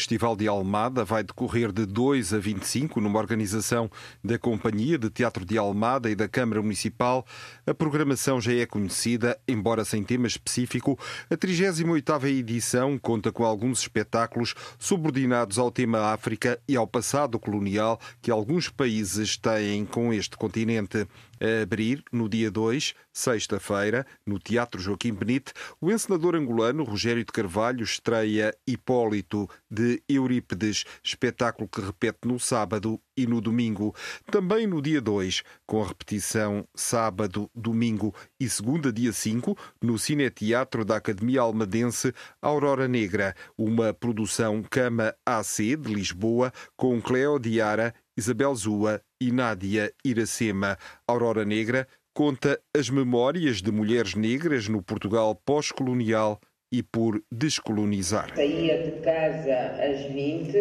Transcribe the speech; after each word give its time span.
Festival 0.00 0.34
de 0.34 0.48
Almada 0.48 1.04
vai 1.04 1.22
decorrer 1.22 1.70
de 1.70 1.84
2 1.84 2.32
a 2.32 2.38
25 2.38 3.02
numa 3.02 3.18
organização 3.18 3.90
da 4.24 4.38
Companhia 4.38 4.96
de 4.96 5.10
Teatro 5.10 5.44
de 5.44 5.58
Almada 5.58 6.08
e 6.08 6.14
da 6.14 6.26
Câmara 6.26 6.62
Municipal. 6.62 7.26
A 7.66 7.74
programação 7.74 8.40
já 8.40 8.54
é 8.54 8.64
conhecida, 8.64 9.38
embora 9.46 9.84
sem 9.84 10.02
tema 10.02 10.26
específico. 10.26 10.98
A 11.28 11.36
38ª 11.36 12.30
edição 12.30 12.98
conta 12.98 13.30
com 13.30 13.44
alguns 13.44 13.80
espetáculos 13.80 14.54
subordinados 14.78 15.58
ao 15.58 15.70
tema 15.70 16.14
África 16.14 16.58
e 16.66 16.76
ao 16.76 16.86
passado 16.86 17.38
colonial 17.38 18.00
que 18.22 18.30
alguns 18.30 18.70
países 18.70 19.36
têm 19.36 19.84
com 19.84 20.14
este 20.14 20.34
continente 20.34 21.06
a 21.40 21.62
abrir 21.62 22.04
no 22.12 22.28
dia 22.28 22.50
2, 22.50 22.94
sexta-feira, 23.12 24.06
no 24.26 24.38
Teatro 24.38 24.80
Joaquim 24.80 25.12
Benite, 25.12 25.52
o 25.80 25.90
encenador 25.90 26.34
angolano 26.34 26.84
Rogério 26.84 27.24
de 27.24 27.32
Carvalho 27.32 27.82
estreia 27.82 28.54
Hipólito 28.66 29.48
de 29.70 30.02
Eurípides, 30.08 30.84
espetáculo 31.02 31.68
que 31.68 31.80
repete 31.80 32.20
no 32.26 32.38
sábado 32.38 33.00
e 33.16 33.26
no 33.26 33.40
domingo. 33.40 33.94
Também 34.30 34.66
no 34.66 34.80
dia 34.80 35.00
2, 35.00 35.42
com 35.66 35.82
a 35.82 35.86
repetição 35.86 36.66
sábado, 36.74 37.50
domingo 37.54 38.14
e 38.38 38.48
segunda, 38.48 38.92
dia 38.92 39.12
5, 39.12 39.56
no 39.82 39.98
Cineteatro 39.98 40.84
da 40.84 40.96
Academia 40.96 41.40
Almadense 41.40 42.14
Aurora 42.40 42.88
Negra, 42.88 43.34
uma 43.56 43.92
produção 43.92 44.62
Cama 44.62 45.14
AC 45.24 45.76
de 45.76 45.94
Lisboa 45.94 46.52
com 46.76 47.00
Cleo 47.00 47.38
Diara 47.38 47.94
Isabel 48.20 48.54
Zua 48.54 49.00
e 49.18 49.32
Nádia 49.32 49.90
Iracema. 50.04 50.76
Aurora 51.08 51.42
Negra 51.42 51.88
conta 52.12 52.60
as 52.76 52.90
memórias 52.90 53.62
de 53.62 53.72
mulheres 53.72 54.14
negras 54.14 54.68
no 54.68 54.82
Portugal 54.82 55.34
pós-colonial 55.34 56.38
e 56.70 56.82
por 56.82 57.22
descolonizar. 57.32 58.28
Saía 58.36 58.82
de 58.82 58.90
casa 59.00 59.56
às 59.82 60.12
20, 60.12 60.54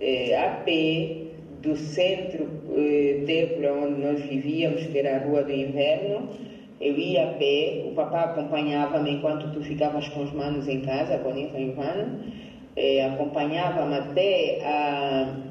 eh, 0.00 0.36
a 0.36 0.64
pé, 0.64 1.28
do 1.62 1.76
centro 1.76 2.48
eh, 2.76 3.70
onde 3.70 4.00
nós 4.02 4.20
vivíamos, 4.20 4.84
que 4.84 4.98
era 4.98 5.14
a 5.14 5.18
Rua 5.20 5.44
do 5.44 5.52
Inverno. 5.52 6.28
Eu 6.80 6.98
ia 6.98 7.30
a 7.30 7.34
pé, 7.34 7.84
o 7.86 7.94
papá 7.94 8.24
acompanhava-me 8.24 9.12
enquanto 9.12 9.52
tu 9.52 9.62
ficavas 9.62 10.08
com 10.08 10.24
os 10.24 10.32
manos 10.32 10.66
em 10.66 10.80
casa, 10.80 11.18
com 11.18 11.32
o 11.32 11.38
Ivano. 11.38 12.20
Eh, 12.74 13.04
acompanhava-me 13.04 13.94
até 13.94 14.60
a 14.64 15.47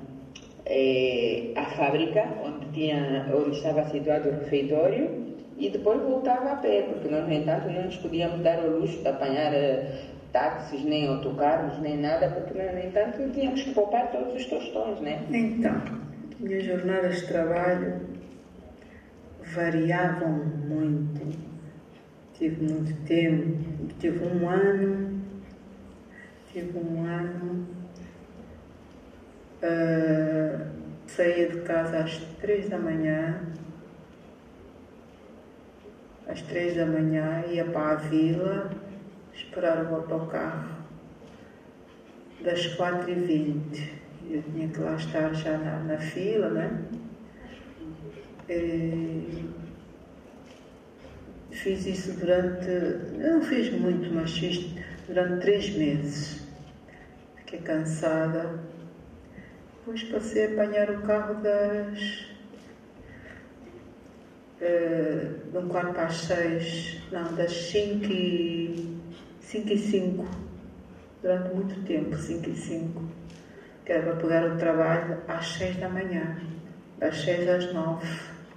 é, 0.70 1.52
a 1.56 1.66
fábrica 1.66 2.26
onde, 2.44 2.66
tinha, 2.74 3.26
onde 3.34 3.58
estava 3.58 3.90
situado 3.90 4.30
o 4.30 4.32
refeitório 4.34 5.38
e 5.58 5.70
depois 5.70 6.02
voltava 6.02 6.52
a 6.52 6.56
pé, 6.58 6.84
porque 6.84 7.08
nós, 7.08 7.26
no 7.26 7.34
entanto, 7.34 7.70
não 7.70 7.86
nos 7.86 7.96
podíamos 7.98 8.42
dar 8.42 8.60
o 8.60 8.80
luxo 8.80 9.02
de 9.02 9.08
apanhar 9.08 9.54
uh, 9.54 9.86
táxis, 10.32 10.84
nem 10.84 11.08
autocarros, 11.08 11.80
nem 11.80 11.98
nada, 11.98 12.30
porque, 12.30 12.54
no 12.54 12.80
entanto, 12.80 13.32
tínhamos 13.34 13.64
que 13.64 13.74
poupar 13.74 14.12
todos 14.12 14.36
os 14.36 14.46
tostões, 14.46 15.00
né? 15.00 15.26
Então, 15.32 15.82
minhas 16.40 16.64
jornadas 16.64 17.22
de 17.22 17.28
trabalho 17.28 18.02
variavam 19.56 20.32
muito. 20.68 21.48
Tive 22.34 22.72
muito 22.72 22.94
tempo, 23.08 23.58
tive 24.00 24.24
um 24.24 24.48
ano, 24.48 25.24
tive 26.52 26.78
um 26.78 27.04
ano 27.04 27.77
Uh, 29.64 30.68
saía 31.08 31.50
de 31.50 31.62
casa 31.62 31.98
às 32.04 32.18
três 32.40 32.70
da 32.70 32.78
manhã, 32.78 33.42
às 36.28 36.42
três 36.44 36.76
da 36.76 36.86
manhã, 36.86 37.44
ia 37.50 37.66
para 37.66 37.92
a 37.92 37.96
vila, 37.96 38.70
esperar 39.34 39.84
o 39.86 39.96
autocarro 39.96 40.78
das 42.44 42.68
quatro 42.76 43.10
e 43.10 43.16
vinte. 43.16 43.94
Eu 44.30 44.44
tinha 44.44 44.68
que 44.68 44.80
lá 44.80 44.96
estar 44.96 45.34
já 45.34 45.58
na, 45.58 45.80
na 45.80 45.98
fila, 45.98 46.50
né? 46.50 46.86
E 48.50 49.50
fiz 51.52 51.86
isso 51.88 52.14
durante, 52.20 52.70
não 53.18 53.42
fiz 53.42 53.72
muito, 53.72 54.14
mas 54.14 54.38
fiz 54.38 54.76
durante 55.08 55.42
três 55.42 55.70
meses. 55.76 56.46
Fiquei 57.38 57.60
cansada 57.62 58.60
depois 59.88 60.04
passei 60.04 60.48
a 60.48 60.50
apanhar 60.52 60.92
o 60.92 61.02
carro 61.04 61.42
das. 61.42 62.28
Uh, 64.60 65.52
de 65.52 65.58
um 65.58 65.70
quarto 65.70 65.94
para 65.94 66.08
as 66.08 66.18
seis, 66.18 67.02
não, 67.10 67.34
das 67.36 67.54
cinco 67.54 68.06
e. 68.06 68.98
cinco 69.40 69.70
e 69.70 69.78
cinco. 69.78 70.26
Durante 71.22 71.56
muito 71.56 71.82
tempo, 71.86 72.18
cinco 72.18 72.50
e 72.50 72.56
cinco. 72.56 73.10
Que 73.86 73.94
era 73.94 74.04
para 74.04 74.16
pegar 74.18 74.54
o 74.54 74.58
trabalho 74.58 75.22
às 75.26 75.48
seis 75.48 75.78
da 75.78 75.88
manhã, 75.88 76.38
das 76.98 77.22
seis 77.22 77.48
às 77.48 77.74
nove. 77.74 78.06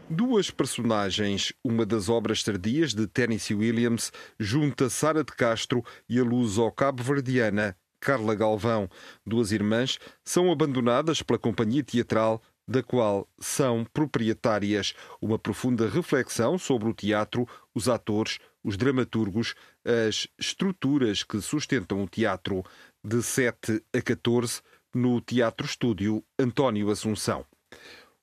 Duas 0.08 0.50
personagens, 0.50 1.52
uma 1.62 1.86
das 1.86 2.08
obras 2.08 2.42
tardias 2.42 2.92
de 2.92 3.06
Tennessee 3.06 3.54
Williams, 3.54 4.10
junta 4.40 4.90
Sara 4.90 5.22
de 5.22 5.32
Castro 5.32 5.84
e 6.08 6.18
a 6.18 6.24
luz 6.24 6.58
ao 6.58 6.72
cabo-verdiana 6.72 7.76
Carla 8.00 8.34
Galvão. 8.34 8.88
Duas 9.26 9.52
irmãs 9.52 9.98
são 10.24 10.50
abandonadas 10.50 11.22
pela 11.22 11.38
companhia 11.38 11.82
teatral 11.82 12.42
da 12.66 12.82
qual 12.82 13.28
são 13.40 13.84
proprietárias. 13.92 14.94
Uma 15.20 15.38
profunda 15.38 15.88
reflexão 15.88 16.56
sobre 16.56 16.88
o 16.88 16.94
teatro, 16.94 17.46
os 17.74 17.88
atores, 17.88 18.38
os 18.62 18.76
dramaturgos, 18.76 19.54
as 19.84 20.28
estruturas 20.38 21.22
que 21.24 21.40
sustentam 21.40 22.02
o 22.02 22.08
teatro. 22.08 22.64
De 23.02 23.22
7 23.22 23.82
a 23.94 24.02
14, 24.02 24.60
no 24.94 25.20
Teatro 25.20 25.66
Estúdio 25.66 26.24
António 26.38 26.90
Assunção. 26.90 27.46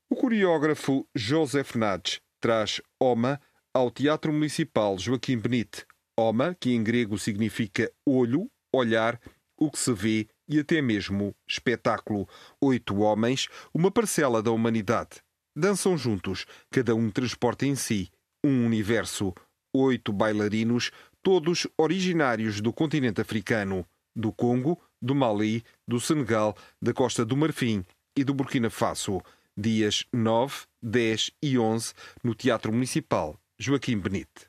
O 0.09 0.15
coreógrafo 0.15 1.07
Joseph 1.15 1.75
Nades 1.75 2.21
traz 2.39 2.81
Oma 2.99 3.41
ao 3.73 3.91
Teatro 3.91 4.31
Municipal 4.31 4.97
Joaquim 4.97 5.37
Benite. 5.37 5.85
Oma, 6.17 6.55
que 6.59 6.71
em 6.73 6.83
grego 6.83 7.17
significa 7.17 7.91
olho, 8.05 8.49
olhar, 8.73 9.19
o 9.57 9.71
que 9.71 9.79
se 9.79 9.91
vê 9.93 10.27
e 10.47 10.59
até 10.59 10.81
mesmo 10.81 11.35
espetáculo. 11.47 12.27
Oito 12.61 12.97
homens, 12.99 13.47
uma 13.73 13.91
parcela 13.91 14.41
da 14.41 14.51
humanidade. 14.51 15.21
Dançam 15.55 15.97
juntos, 15.97 16.45
cada 16.69 16.95
um 16.95 17.09
transporta 17.09 17.65
em 17.65 17.75
si 17.75 18.09
um 18.43 18.65
universo. 18.65 19.33
Oito 19.73 20.13
bailarinos, 20.13 20.91
todos 21.21 21.67
originários 21.77 22.61
do 22.61 22.71
continente 22.71 23.19
africano, 23.19 23.85
do 24.15 24.31
Congo, 24.31 24.79
do 25.01 25.13
Mali, 25.13 25.63
do 25.87 25.99
Senegal, 25.99 26.55
da 26.81 26.93
Costa 26.93 27.25
do 27.25 27.35
Marfim 27.35 27.83
e 28.15 28.23
do 28.23 28.33
Burkina 28.33 28.69
Faso. 28.69 29.21
Dias 29.59 30.05
9, 30.13 30.65
10 30.83 31.31
e 31.41 31.57
11 31.57 31.93
no 32.23 32.35
Teatro 32.35 32.71
Municipal 32.71 33.39
Joaquim 33.59 33.97
Benite. 33.97 34.47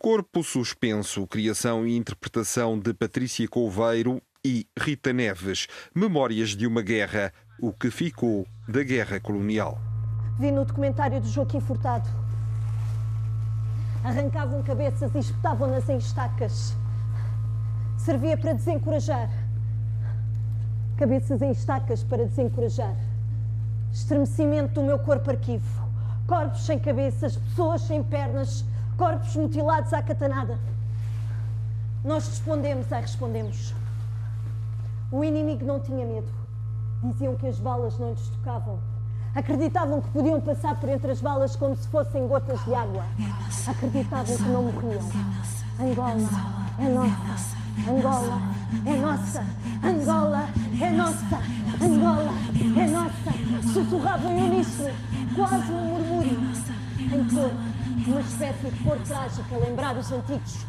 Corpo 0.00 0.44
Suspenso, 0.44 1.26
criação 1.26 1.86
e 1.86 1.96
interpretação 1.96 2.78
de 2.78 2.94
Patrícia 2.94 3.48
Couveiro 3.48 4.22
e 4.44 4.68
Rita 4.78 5.10
Neves, 5.10 5.66
Memórias 5.94 6.50
de 6.50 6.66
uma 6.66 6.82
Guerra, 6.82 7.32
o 7.58 7.72
que 7.72 7.90
ficou 7.90 8.46
da 8.68 8.82
Guerra 8.82 9.18
Colonial. 9.18 9.78
Vi 10.38 10.50
no 10.50 10.66
documentário 10.66 11.18
de 11.18 11.30
Joaquim 11.30 11.60
Furtado. 11.60 12.06
Arrancavam 14.04 14.62
cabeças 14.62 15.14
e 15.14 15.18
espetavam-nas 15.18 15.88
em 15.88 15.96
estacas. 15.96 16.76
Servia 17.96 18.36
para 18.36 18.52
desencorajar. 18.52 19.30
Cabeças 20.98 21.40
em 21.40 21.50
estacas 21.50 22.04
para 22.04 22.26
desencorajar. 22.26 22.94
Estremecimento 23.92 24.74
do 24.74 24.82
meu 24.82 24.98
corpo 24.98 25.30
arquivo. 25.30 25.88
Corpos 26.26 26.66
sem 26.66 26.78
cabeças, 26.78 27.36
pessoas 27.36 27.80
sem 27.82 28.02
pernas, 28.02 28.62
corpos 28.98 29.34
mutilados 29.36 29.92
à 29.94 30.02
catanada. 30.02 30.58
Nós 32.04 32.28
respondemos, 32.28 32.92
ai, 32.92 33.00
respondemos. 33.00 33.74
O 35.14 35.22
inimigo 35.22 35.64
não 35.64 35.78
tinha 35.78 36.04
medo. 36.04 36.26
Diziam 37.00 37.36
que 37.36 37.46
as 37.46 37.60
balas 37.60 37.96
não 38.00 38.10
lhes 38.10 38.28
tocavam. 38.30 38.80
Acreditavam 39.32 40.00
que 40.00 40.08
podiam 40.08 40.40
passar 40.40 40.74
por 40.80 40.88
entre 40.88 41.12
as 41.12 41.20
balas 41.20 41.54
como 41.54 41.76
se 41.76 41.86
fossem 41.86 42.26
gotas 42.26 42.58
de 42.64 42.74
água. 42.74 43.04
Acreditavam 43.64 44.36
que 44.36 44.42
não 44.42 44.64
morriam. 44.64 45.00
Angola 45.78 46.18
é 46.80 46.88
nossa. 46.88 47.56
Angola 47.88 48.40
é 48.84 48.96
nossa. 48.96 49.46
Angola 49.84 50.48
é 50.82 50.90
nossa. 50.90 51.38
Angola 51.80 52.32
é 52.76 52.86
nossa. 52.88 53.72
Sussurravam 53.72 54.32
em 54.32 54.50
uníssono, 54.50 54.94
quase 55.36 55.72
um 55.72 55.84
murmúrio. 55.84 56.40
Em 56.98 57.24
cor, 57.28 57.52
uma 58.08 58.20
espécie 58.20 58.68
de 58.68 58.82
cor 58.82 58.98
trágica, 58.98 59.56
lembrar 59.58 59.96
os 59.96 60.10
antigos. 60.10 60.66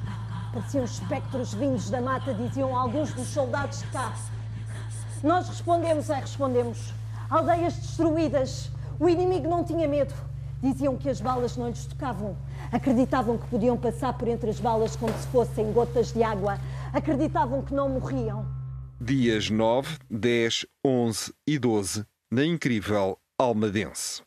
Pareciam 0.55 0.85
espectros 0.85 1.53
vindos 1.53 1.89
da 1.89 1.99
mata, 1.99 2.33
diziam 2.33 2.73
alguns 2.73 3.11
dos 3.11 3.27
soldados 3.27 3.79
de 3.79 3.87
cá. 3.87 4.15
Nós 5.21 5.49
respondemos, 5.49 6.09
é, 6.09 6.15
respondemos. 6.17 6.93
Aldeias 7.29 7.75
destruídas. 7.75 8.71
O 8.97 9.09
inimigo 9.09 9.49
não 9.49 9.65
tinha 9.65 9.85
medo. 9.85 10.13
Diziam 10.63 10.95
que 10.95 11.09
as 11.09 11.19
balas 11.19 11.57
não 11.57 11.67
lhes 11.67 11.85
tocavam. 11.85 12.37
Acreditavam 12.71 13.37
que 13.37 13.45
podiam 13.47 13.75
passar 13.75 14.17
por 14.17 14.29
entre 14.29 14.49
as 14.49 14.57
balas 14.57 14.95
como 14.95 15.11
se 15.19 15.27
fossem 15.27 15.73
gotas 15.73 16.13
de 16.13 16.23
água. 16.23 16.57
Acreditavam 16.93 17.61
que 17.61 17.73
não 17.73 17.89
morriam. 17.89 18.45
Dias 19.01 19.49
9, 19.49 19.97
10, 20.09 20.65
11 20.85 21.33
e 21.45 21.59
12, 21.59 22.05
na 22.31 22.45
incrível 22.45 23.19
Almadense. 23.37 24.23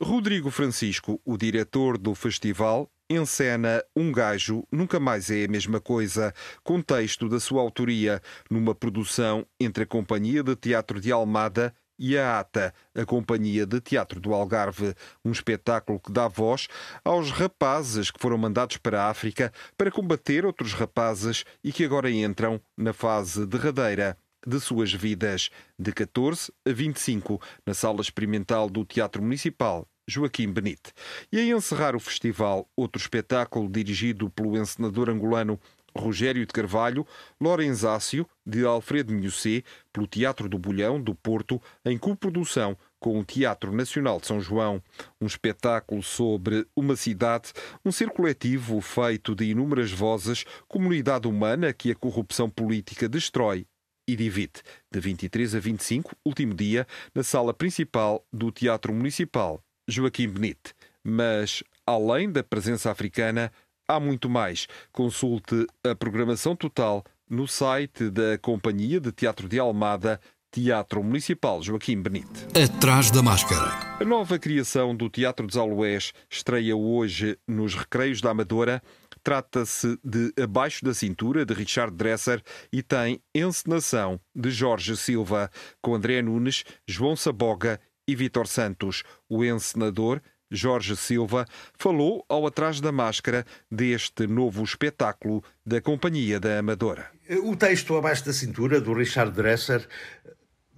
Rodrigo 0.00 0.52
Francisco, 0.52 1.20
o 1.24 1.36
diretor 1.36 1.98
do 1.98 2.14
festival, 2.14 2.88
encena 3.08 3.84
Um 3.94 4.10
Gajo 4.10 4.66
Nunca 4.72 4.98
Mais 4.98 5.30
é 5.30 5.44
a 5.44 5.48
Mesma 5.48 5.80
Coisa, 5.80 6.32
contexto 6.62 7.28
da 7.28 7.38
sua 7.38 7.60
autoria, 7.60 8.20
numa 8.50 8.74
produção 8.74 9.46
entre 9.60 9.84
a 9.84 9.86
Companhia 9.86 10.42
de 10.42 10.56
Teatro 10.56 11.00
de 11.00 11.12
Almada 11.12 11.74
e 11.98 12.18
a 12.18 12.40
ATA, 12.40 12.74
a 12.94 13.04
Companhia 13.04 13.66
de 13.66 13.80
Teatro 13.80 14.20
do 14.20 14.32
Algarve, 14.32 14.94
um 15.24 15.30
espetáculo 15.30 16.00
que 16.00 16.10
dá 16.10 16.26
voz 16.26 16.66
aos 17.04 17.30
rapazes 17.30 18.10
que 18.10 18.20
foram 18.20 18.38
mandados 18.38 18.78
para 18.78 19.02
a 19.02 19.10
África 19.10 19.52
para 19.76 19.90
combater 19.90 20.44
outros 20.44 20.72
rapazes 20.72 21.44
e 21.62 21.72
que 21.72 21.84
agora 21.84 22.10
entram 22.10 22.60
na 22.76 22.92
fase 22.92 23.46
derradeira 23.46 24.16
de 24.46 24.60
suas 24.60 24.92
vidas, 24.92 25.50
de 25.78 25.92
14 25.92 26.52
a 26.66 26.72
25, 26.72 27.40
na 27.64 27.72
Sala 27.72 28.00
Experimental 28.00 28.68
do 28.68 28.84
Teatro 28.84 29.22
Municipal 29.22 29.88
Joaquim 30.06 30.52
Benite. 30.52 30.92
E 31.32 31.38
a 31.38 31.44
encerrar 31.44 31.96
o 31.96 32.00
festival, 32.00 32.68
outro 32.76 33.00
espetáculo 33.00 33.68
dirigido 33.68 34.28
pelo 34.30 34.56
encenador 34.56 35.08
angolano 35.08 35.58
Rogério 35.96 36.44
de 36.44 36.52
Carvalho, 36.52 37.06
Lorenzácio, 37.40 38.26
de 38.44 38.64
Alfredo 38.64 39.12
Milhocé, 39.12 39.62
pelo 39.92 40.06
Teatro 40.06 40.48
do 40.48 40.58
Bolhão, 40.58 41.00
do 41.00 41.14
Porto, 41.14 41.62
em 41.84 41.96
coprodução 41.96 42.76
com 42.98 43.18
o 43.20 43.24
Teatro 43.24 43.72
Nacional 43.72 44.18
de 44.20 44.26
São 44.26 44.40
João. 44.40 44.82
Um 45.20 45.26
espetáculo 45.26 46.02
sobre 46.02 46.66
uma 46.74 46.96
cidade, 46.96 47.52
um 47.84 47.92
ser 47.92 48.10
coletivo 48.10 48.80
feito 48.80 49.34
de 49.34 49.44
inúmeras 49.44 49.92
vozes, 49.92 50.44
comunidade 50.66 51.28
humana 51.28 51.72
que 51.72 51.92
a 51.92 51.94
corrupção 51.94 52.50
política 52.50 53.08
destrói 53.08 53.66
e 54.08 54.16
divide. 54.16 54.62
De 54.92 55.00
23 55.00 55.54
a 55.54 55.60
25, 55.60 56.16
último 56.24 56.54
dia, 56.54 56.86
na 57.14 57.22
sala 57.22 57.54
principal 57.54 58.26
do 58.32 58.50
Teatro 58.50 58.92
Municipal 58.92 59.63
Joaquim 59.88 60.28
Benite. 60.28 60.74
Mas, 61.02 61.62
além 61.86 62.30
da 62.30 62.42
presença 62.42 62.90
africana, 62.90 63.52
há 63.86 64.00
muito 64.00 64.28
mais. 64.28 64.66
Consulte 64.92 65.66
a 65.84 65.94
programação 65.94 66.56
total 66.56 67.04
no 67.28 67.46
site 67.46 68.10
da 68.10 68.38
Companhia 68.38 69.00
de 69.00 69.12
Teatro 69.12 69.48
de 69.48 69.58
Almada, 69.58 70.20
Teatro 70.50 71.02
Municipal 71.02 71.60
Joaquim 71.62 72.00
Benite. 72.00 72.46
Atrás 72.56 73.10
da 73.10 73.22
máscara. 73.22 73.98
A 74.00 74.04
nova 74.04 74.38
criação 74.38 74.94
do 74.94 75.10
Teatro 75.10 75.46
dos 75.46 75.56
Aloés 75.56 76.12
estreia 76.30 76.76
hoje 76.76 77.36
nos 77.48 77.74
Recreios 77.74 78.20
da 78.20 78.30
Amadora. 78.30 78.80
Trata-se 79.22 79.98
de 80.04 80.32
Abaixo 80.40 80.84
da 80.84 80.94
Cintura, 80.94 81.44
de 81.44 81.54
Richard 81.54 81.96
Dresser, 81.96 82.42
e 82.72 82.82
tem 82.82 83.20
encenação 83.34 84.20
de 84.34 84.50
Jorge 84.50 84.96
Silva, 84.96 85.50
com 85.82 85.94
André 85.94 86.22
Nunes, 86.22 86.62
João 86.86 87.16
Saboga 87.16 87.80
e 88.06 88.14
Vitor 88.14 88.46
Santos. 88.46 89.02
O 89.28 89.44
encenador, 89.44 90.20
Jorge 90.50 90.96
Silva, 90.96 91.46
falou 91.76 92.24
ao 92.28 92.46
Atrás 92.46 92.80
da 92.80 92.92
Máscara 92.92 93.44
deste 93.70 94.26
novo 94.26 94.62
espetáculo 94.62 95.42
da 95.64 95.80
Companhia 95.80 96.38
da 96.38 96.58
Amadora. 96.58 97.10
O 97.42 97.56
texto 97.56 97.96
Abaixo 97.96 98.24
da 98.26 98.32
Cintura, 98.32 98.80
do 98.80 98.92
Richard 98.92 99.32
Dresser, 99.32 99.86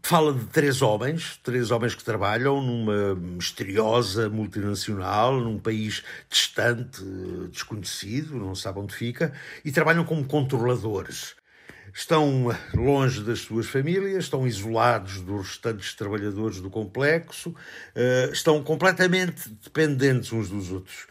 fala 0.06 0.32
de 0.32 0.44
três 0.46 0.82
homens, 0.82 1.40
três 1.42 1.72
homens 1.72 1.94
que 1.94 2.04
trabalham 2.04 2.62
numa 2.62 3.16
misteriosa 3.16 4.30
multinacional, 4.30 5.40
num 5.40 5.58
país 5.58 6.04
distante, 6.30 7.02
desconhecido, 7.50 8.36
não 8.36 8.54
sabe 8.54 8.78
onde 8.78 8.94
fica, 8.94 9.32
e 9.64 9.72
trabalham 9.72 10.04
como 10.04 10.24
controladores 10.24 11.34
estão 11.96 12.54
longe 12.74 13.22
das 13.22 13.38
suas 13.40 13.66
famílias, 13.66 14.24
estão 14.24 14.46
isolados 14.46 15.22
dos 15.22 15.48
restantes 15.48 15.94
trabalhadores 15.94 16.60
do 16.60 16.68
complexo, 16.68 17.54
eh, 17.94 18.28
estão 18.30 18.62
completamente 18.62 19.48
dependentes 19.48 20.30
uns 20.30 20.50
dos 20.50 20.70
outros. 20.70 21.06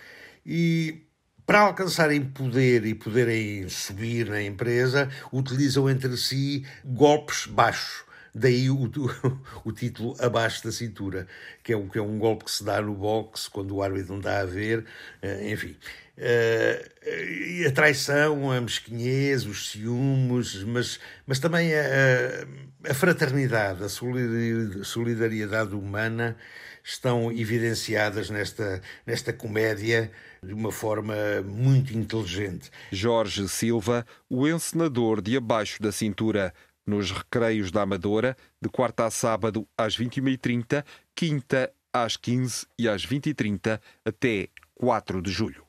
E 0.45 1.01
para 1.43 1.61
alcançarem 1.61 2.23
poder 2.23 2.85
e 2.85 2.93
poderem 2.93 3.67
subir 3.67 4.29
na 4.29 4.43
empresa, 4.43 5.09
utilizam 5.33 5.89
entre 5.89 6.15
si 6.17 6.63
golpes 6.85 7.47
baixos. 7.47 8.05
Daí 8.33 8.69
o, 8.69 8.91
o, 9.65 9.71
título 9.71 10.15
Abaixo 10.19 10.63
da 10.63 10.71
Cintura, 10.71 11.25
que 11.63 11.73
é, 11.73 11.77
um, 11.77 11.89
que 11.89 11.97
é 11.97 12.01
um 12.01 12.19
golpe 12.19 12.45
que 12.45 12.51
se 12.51 12.63
dá 12.63 12.79
no 12.79 12.93
boxe 12.93 13.49
quando 13.49 13.75
o 13.75 13.81
árbitro 13.81 14.11
não 14.11 14.19
está 14.19 14.41
a 14.41 14.45
ver, 14.45 14.85
eh, 15.21 15.51
enfim. 15.51 15.75
Uh, 16.17 17.67
a 17.67 17.71
traição, 17.71 18.51
a 18.51 18.61
mesquinhez, 18.61 19.45
os 19.45 19.71
ciúmes, 19.71 20.63
mas, 20.63 20.99
mas 21.27 21.39
também 21.39 21.73
a, 21.73 22.89
a 22.89 22.93
fraternidade, 22.93 23.83
a 23.83 23.89
solidariedade 23.89 25.75
humana 25.75 26.37
estão 26.85 27.31
evidenciadas 27.31 28.29
nesta, 28.29 28.81
nesta 29.05 29.33
comédia 29.33 30.11
de 30.41 30.53
uma 30.53 30.71
forma 30.71 31.15
muito 31.43 31.97
inteligente. 31.97 32.69
Jorge 32.91 33.49
Silva, 33.49 34.05
o 34.29 34.47
encenador 34.47 35.19
de 35.19 35.35
Abaixo 35.35 35.81
da 35.81 35.91
Cintura, 35.91 36.53
nos 36.85 37.11
Recreios 37.11 37.71
da 37.71 37.81
Amadora, 37.81 38.37
de 38.61 38.69
quarta 38.69 39.05
a 39.05 39.11
sábado 39.11 39.67
às 39.75 39.97
21h30, 39.97 40.85
quinta 41.15 41.73
às 41.91 42.15
15 42.15 42.67
e 42.77 42.87
às 42.87 43.05
20h30, 43.05 43.81
até 44.05 44.49
4 44.75 45.21
de 45.21 45.31
julho. 45.31 45.65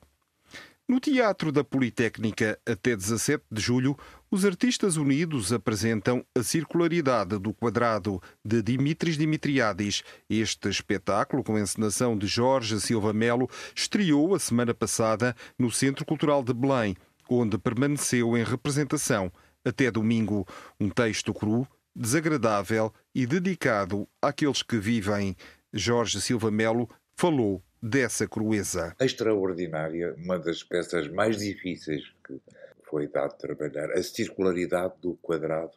No 0.89 1.01
Teatro 1.01 1.51
da 1.51 1.65
Politécnica, 1.65 2.57
até 2.65 2.95
17 2.95 3.43
de 3.51 3.61
julho, 3.61 3.97
os 4.31 4.45
Artistas 4.45 4.95
Unidos 4.95 5.51
apresentam 5.51 6.25
A 6.33 6.41
Circularidade 6.41 7.37
do 7.37 7.53
Quadrado, 7.53 8.21
de 8.43 8.61
Dimitris 8.61 9.17
Dimitriadis. 9.17 10.01
Este 10.29 10.69
espetáculo, 10.69 11.43
com 11.43 11.59
encenação 11.59 12.17
de 12.17 12.25
Jorge 12.25 12.79
Silva 12.79 13.11
Melo, 13.11 13.49
estreou 13.75 14.33
a 14.33 14.39
semana 14.39 14.73
passada 14.73 15.35
no 15.59 15.69
Centro 15.69 16.05
Cultural 16.05 16.41
de 16.41 16.53
Belém, 16.53 16.95
onde 17.29 17.57
permaneceu 17.57 18.37
em 18.37 18.43
representação 18.45 19.29
até 19.65 19.91
domingo. 19.91 20.47
Um 20.79 20.87
texto 20.87 21.33
cru, 21.33 21.67
desagradável 21.93 22.93
e 23.13 23.25
dedicado 23.27 24.07
àqueles 24.21 24.63
que 24.63 24.77
vivem. 24.77 25.35
Jorge 25.73 26.21
Silva 26.21 26.49
Melo 26.49 26.89
falou 27.17 27.61
dessa 27.81 28.27
crueza. 28.27 28.95
Extraordinária, 28.99 30.15
uma 30.17 30.39
das 30.39 30.63
peças 30.63 31.07
mais 31.07 31.37
difíceis 31.37 32.03
que 32.25 32.41
foi 32.83 33.07
dado 33.07 33.37
trabalhar, 33.37 33.91
a 33.91 34.01
circularidade 34.01 34.95
do 35.01 35.15
quadrado 35.15 35.73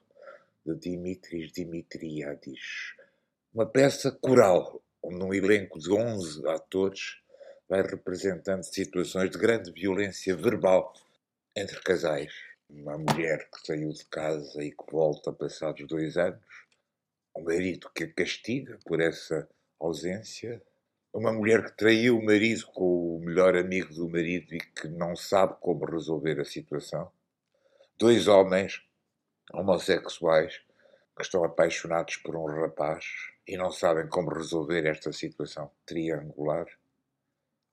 de 0.65 0.75
Dimitris 0.75 1.53
Dimitriadis. 1.53 2.95
Uma 3.53 3.67
peça 3.67 4.13
coral, 4.13 4.81
onde 5.03 5.25
um 5.25 5.35
elenco 5.35 5.79
de 5.79 5.93
11 5.93 6.47
atores 6.49 7.21
vai 7.69 7.83
representando 7.83 8.63
situações 8.63 9.31
de 9.31 9.39
grande 9.39 9.73
violência 9.73 10.37
verbal 10.37 10.93
entre 11.57 11.81
casais. 11.81 12.33
Uma 12.69 12.97
mulher 12.97 13.49
que 13.51 13.67
saiu 13.67 13.91
de 13.91 14.05
casa 14.05 14.63
e 14.63 14.71
que 14.71 14.93
volta 14.93 15.33
passados 15.33 15.87
dois 15.87 16.17
anos, 16.17 16.41
um 17.37 17.43
marido 17.43 17.91
que 17.95 18.05
a 18.05 18.13
castiga 18.13 18.79
por 18.85 19.01
essa 19.01 19.49
ausência, 19.79 20.63
uma 21.13 21.33
mulher 21.33 21.65
que 21.65 21.77
traiu 21.77 22.19
o 22.19 22.25
marido 22.25 22.67
com 22.69 23.17
o 23.17 23.21
melhor 23.21 23.57
amigo 23.57 23.93
do 23.93 24.09
marido 24.09 24.55
e 24.55 24.61
que 24.61 24.89
não 24.89 25.17
sabe 25.17 25.57
como 25.61 25.85
resolver 25.85 26.41
a 26.41 26.45
situação. 26.45 27.11
Dois 27.99 28.29
homens 28.29 28.83
homossexuais 29.53 30.61
que 31.17 31.23
estão 31.23 31.45
apaixonados 31.45 32.17
por 32.17 32.37
um 32.37 32.47
rapaz 32.47 33.05
e 33.47 33.57
não 33.57 33.71
sabem 33.71 34.09
como 34.09 34.33
resolver 34.33 34.87
esta 34.87 35.13
situação 35.13 35.71
triangular. 35.85 36.67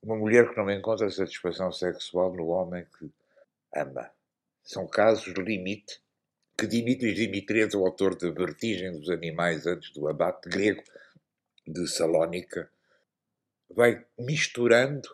Uma 0.01 0.15
mulher 0.15 0.49
que 0.49 0.57
não 0.57 0.69
encontra 0.71 1.09
satisfação 1.09 1.71
sexual 1.71 2.33
no 2.33 2.47
homem 2.47 2.85
que 2.97 3.11
ama. 3.75 4.09
São 4.63 4.87
casos 4.87 5.33
limite 5.35 6.01
que 6.57 6.65
Dimitris 6.65 7.15
Dimitriades, 7.15 7.75
o 7.75 7.85
autor 7.85 8.17
de 8.17 8.31
Vertigem 8.31 8.91
dos 8.91 9.09
Animais 9.11 9.67
antes 9.67 9.91
do 9.93 10.07
abate 10.07 10.49
grego, 10.49 10.83
de 11.65 11.87
Salónica, 11.87 12.69
vai 13.69 14.05
misturando 14.17 15.09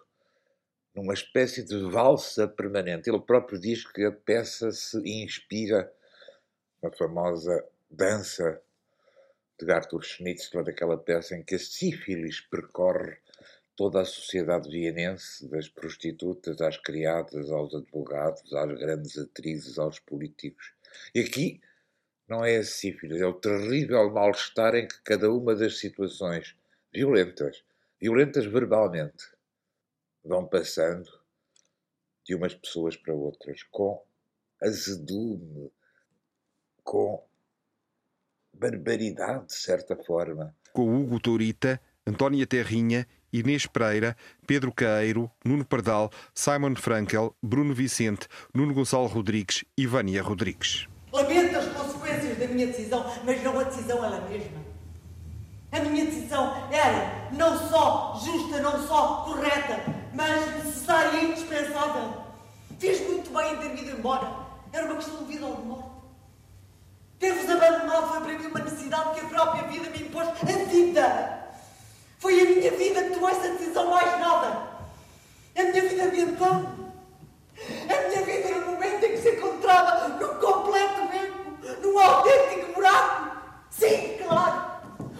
numa 0.93 1.13
espécie 1.13 1.63
de 1.63 1.89
valsa 1.89 2.47
permanente. 2.47 3.09
Ele 3.09 3.19
próprio 3.19 3.59
diz 3.59 3.85
que 3.85 4.03
a 4.03 4.11
peça 4.11 4.71
se 4.71 4.97
inspira 4.99 5.91
na 6.81 6.91
famosa 6.91 7.65
dança 7.89 8.61
de 9.59 9.71
Arthur 9.71 10.03
Schnitzler, 10.03 10.67
aquela 10.67 10.97
peça 10.97 11.35
em 11.35 11.43
que 11.43 11.55
a 11.55 11.59
sífilis 11.59 12.41
percorre 12.41 13.17
toda 13.75 14.01
a 14.01 14.05
sociedade 14.05 14.69
vienense, 14.69 15.47
das 15.47 15.67
prostitutas 15.67 16.61
às 16.61 16.77
criadas, 16.77 17.49
aos 17.49 17.73
advogados, 17.73 18.53
às 18.53 18.79
grandes 18.79 19.17
atrizes, 19.17 19.79
aos 19.79 19.99
políticos. 19.99 20.73
E 21.15 21.21
aqui 21.21 21.61
não 22.27 22.45
é 22.45 22.57
a 22.57 22.63
sífilis, 22.63 23.21
é 23.21 23.25
o 23.25 23.33
terrível 23.33 24.11
mal-estar 24.11 24.75
em 24.75 24.87
que 24.87 25.01
cada 25.03 25.31
uma 25.31 25.55
das 25.55 25.79
situações 25.79 26.55
violentas, 26.93 27.63
violentas 28.03 28.45
verbalmente, 28.45 29.23
vão 30.25 30.45
passando 30.45 31.09
de 32.25 32.35
umas 32.35 32.53
pessoas 32.53 32.97
para 32.97 33.13
outras, 33.13 33.63
com 33.71 34.03
azedume, 34.61 35.71
com 36.83 37.25
barbaridade, 38.53 39.47
de 39.47 39.53
certa 39.53 39.95
forma. 39.95 40.53
Com 40.73 40.93
Hugo 40.93 41.17
Tourita, 41.17 41.79
Antónia 42.05 42.45
Terrinha, 42.45 43.07
Inês 43.31 43.65
Pereira, 43.65 44.17
Pedro 44.45 44.73
Caeiro, 44.73 45.31
Nuno 45.45 45.63
Pardal, 45.63 46.11
Simon 46.35 46.75
Frankel, 46.75 47.33
Bruno 47.41 47.73
Vicente, 47.73 48.27
Nuno 48.53 48.73
Gonçalo 48.73 49.07
Rodrigues 49.07 49.63
e 49.77 49.87
Vânia 49.87 50.21
Rodrigues. 50.21 50.89
Lamento 51.09 51.57
as 51.57 51.67
consequências 51.67 52.37
da 52.37 52.47
minha 52.47 52.67
decisão, 52.67 53.05
mas 53.23 53.41
não 53.41 53.57
a 53.57 53.63
decisão 53.63 54.03
ela 54.03 54.27
mesma. 54.27 54.62
A 55.73 55.79
minha 55.79 56.05
decisão 56.05 56.55
era 56.71 57.29
não 57.31 57.57
só 57.69 58.19
justa, 58.23 58.61
não 58.61 58.87
só 58.87 59.23
correta, 59.25 59.83
mas 60.13 60.63
necessária 60.63 61.19
e 61.19 61.31
indispensável. 61.31 62.13
Fiz 62.79 63.01
muito 63.07 63.31
bem 63.31 63.53
em 63.53 63.57
ter 63.57 63.83
ido 63.83 63.97
embora. 63.97 64.31
Era 64.71 64.85
uma 64.85 64.95
questão 64.95 65.17
de 65.17 65.25
vida 65.25 65.45
ou 65.45 65.55
de 65.55 65.61
morte. 65.63 65.89
Ter-vos 67.19 67.49
abandonado 67.49 68.09
foi 68.09 68.19
para 68.21 68.39
mim 68.39 68.47
uma 68.47 68.59
necessidade 68.59 69.13
que 69.13 69.25
a 69.25 69.29
própria 69.29 69.63
vida 69.63 69.89
me 69.89 70.03
impôs. 70.03 70.27
A 70.27 70.65
vida! 70.69 71.43
Foi 72.19 72.39
a 72.39 72.45
minha 72.45 72.71
vida 72.71 73.03
que 73.03 73.09
tomou 73.11 73.29
essa 73.29 73.49
decisão, 73.49 73.89
mais 73.89 74.19
nada. 74.19 74.67
A 75.55 75.63
minha 75.63 75.81
vida 75.81 76.09
de 76.09 76.21
então. 76.21 76.73
A 77.57 78.09
minha 78.09 78.21
vida 78.23 78.59
no 78.59 78.71
momento 78.71 79.03
em 79.03 79.11
que 79.11 79.17
se 79.17 79.31
encontrava 79.31 80.07
num 80.09 80.39
completo 80.39 81.07
beco, 81.07 81.81
num 81.81 81.99
autêntico 81.99 82.73
buraco. 82.73 83.37
Sim, 83.69 84.17
claro. 84.25 84.73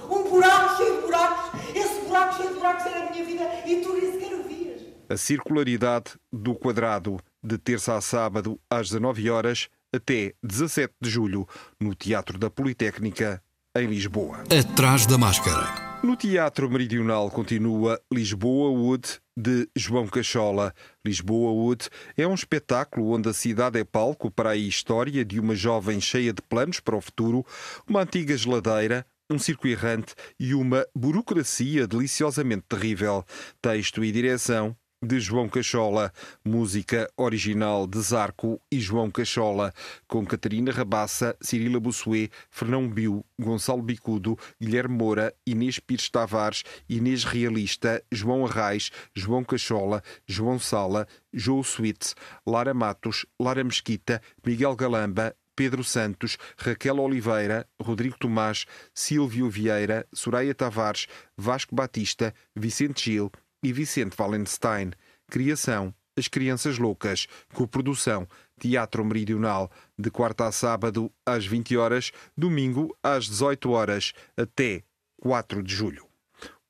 Um 0.09 0.23
buraco 0.23 0.77
cheio 0.77 0.95
de 0.95 1.01
buracos. 1.01 1.59
Esse 1.75 2.01
buraco 2.01 2.35
cheio 2.35 2.49
de 2.49 2.55
buracos 2.55 2.85
era 2.85 3.07
a 3.07 3.09
minha 3.11 3.23
vida 3.23 3.49
e 3.65 3.81
tu 3.81 3.93
nem 3.93 4.11
sequer 4.11 4.33
o 4.33 4.43
vias. 4.43 4.81
A 5.09 5.12
circularidade 5.23 6.11
do 6.31 6.53
quadrado, 6.53 7.17
de 7.41 7.57
terça 7.57 7.95
a 7.95 8.01
sábado, 8.01 8.59
às 8.69 8.89
19 8.89 9.29
horas, 9.29 9.69
até 9.93 10.33
17 10.43 10.93
de 11.01 11.09
julho, 11.09 11.47
no 11.79 11.95
Teatro 11.95 12.37
da 12.37 12.49
Politécnica, 12.49 13.41
em 13.73 13.87
Lisboa. 13.87 14.43
Atrás 14.49 15.05
da 15.05 15.17
máscara. 15.17 15.93
No 16.03 16.17
Teatro 16.17 16.69
Meridional 16.69 17.31
continua 17.31 18.01
Lisboa 18.11 18.69
Wood 18.69 19.21
de 19.37 19.69
João 19.73 20.07
Cachola. 20.07 20.73
Lisboa 21.05 21.51
Wood 21.53 21.89
é 22.17 22.27
um 22.27 22.33
espetáculo 22.33 23.11
onde 23.11 23.29
a 23.29 23.33
cidade 23.33 23.79
é 23.79 23.85
palco 23.85 24.29
para 24.29 24.49
a 24.49 24.57
história 24.57 25.23
de 25.23 25.39
uma 25.39 25.55
jovem 25.55 26.01
cheia 26.01 26.33
de 26.33 26.41
planos 26.41 26.81
para 26.81 26.97
o 26.97 27.01
futuro, 27.01 27.45
uma 27.87 28.01
antiga 28.01 28.35
geladeira, 28.35 29.05
um 29.29 29.39
circo 29.39 29.69
errante 29.69 30.13
e 30.37 30.53
uma 30.53 30.85
burocracia 30.93 31.87
deliciosamente 31.87 32.65
terrível. 32.67 33.23
Texto 33.61 34.03
e 34.03 34.11
direção 34.11 34.75
de 35.03 35.19
João 35.19 35.49
Cachola, 35.49 36.11
música 36.43 37.09
original 37.17 37.85
de 37.85 37.99
Zarco 38.01 38.59
e 38.71 38.79
João 38.79 39.11
Cachola, 39.11 39.73
com 40.07 40.25
Catarina 40.25 40.71
Rabassa, 40.71 41.35
Cirila 41.41 41.79
Bussuet, 41.79 42.31
Fernão 42.49 42.87
Biu, 42.87 43.25
Gonçalo 43.39 43.81
Bicudo, 43.81 44.37
Guilherme 44.61 44.95
Moura, 44.95 45.33
Inês 45.45 45.79
Pires 45.79 46.09
Tavares, 46.09 46.63
Inês 46.87 47.23
Realista, 47.25 48.01
João 48.11 48.45
Arraes, 48.45 48.91
João 49.13 49.43
Cachola, 49.43 50.01
João 50.25 50.57
Sala, 50.57 51.07
João 51.33 51.61
Switz, 51.61 52.15
Lara 52.47 52.73
Matos, 52.73 53.25
Lara 53.39 53.63
Mesquita, 53.63 54.21
Miguel 54.45 54.75
Galamba, 54.75 55.35
Pedro 55.55 55.83
Santos, 55.83 56.37
Raquel 56.57 56.99
Oliveira, 56.99 57.67
Rodrigo 57.79 58.17
Tomás, 58.17 58.65
Silvio 58.93 59.49
Vieira, 59.49 60.05
Soraya 60.11 60.53
Tavares, 60.53 61.07
Vasco 61.37 61.75
Batista, 61.75 62.33
Vicente 62.55 63.11
Gil, 63.11 63.31
e 63.63 63.71
Vicente 63.71 64.15
Wallenstein. 64.19 64.91
Criação 65.31 65.95
As 66.15 66.27
Crianças 66.27 66.77
Loucas. 66.77 67.25
Coprodução 67.53 68.27
Teatro 68.59 69.03
Meridional, 69.03 69.71
de 69.97 70.11
quarta 70.11 70.47
a 70.47 70.51
sábado 70.51 71.11
às 71.25 71.45
20 71.45 71.75
horas, 71.75 72.11
domingo 72.37 72.95
às 73.01 73.25
18 73.25 73.71
horas, 73.71 74.13
até 74.37 74.83
4 75.17 75.63
de 75.63 75.73
julho. 75.73 76.05